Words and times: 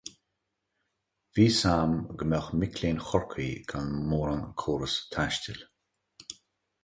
Bhí 1.39 1.43
a 1.49 1.51
fhios 1.57 1.59
agam 1.73 1.91
go 2.21 2.25
mbeadh 2.29 2.47
mic 2.61 2.79
léinn 2.85 3.03
Chorcaí 3.09 3.51
gan 3.73 3.91
mórán 4.13 4.43
córas 4.63 4.95
taistil. 5.17 5.61